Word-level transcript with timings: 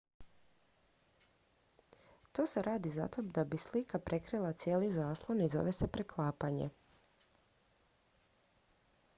to 2.31 2.45
se 2.53 2.61
radi 2.69 2.89
zato 2.95 3.21
da 3.37 3.43
bi 3.51 3.57
slika 3.65 3.99
prekrila 4.07 4.51
cijeli 4.63 4.91
zaslon 4.97 5.41
i 5.45 5.51
zove 5.57 5.71
se 5.81 5.87
preklapanje 5.99 6.69